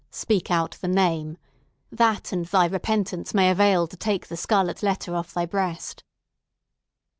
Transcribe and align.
Speak 0.09 0.49
out 0.49 0.79
the 0.81 0.87
name! 0.87 1.37
That, 1.91 2.31
and 2.31 2.47
thy 2.47 2.65
repentance, 2.65 3.35
may 3.35 3.51
avail 3.51 3.85
to 3.85 3.95
take 3.95 4.25
the 4.29 4.35
scarlet 4.35 4.81
letter 4.81 5.15
off 5.15 5.31
thy 5.35 5.45
breast." 5.45 6.03